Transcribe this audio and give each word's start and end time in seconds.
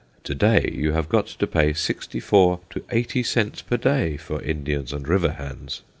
To 0.23 0.33
day 0.33 0.67
you 0.73 0.93
have 0.93 1.09
got 1.09 1.27
to 1.27 1.45
pay 1.45 1.73
sixty 1.73 2.19
four 2.19 2.61
to 2.71 2.83
eighty 2.89 3.21
cents 3.21 3.61
per 3.61 3.77
day 3.77 4.17
for 4.17 4.41
Indians 4.41 4.93
and 4.93 5.07
river 5.07 5.33
hands. 5.33 5.83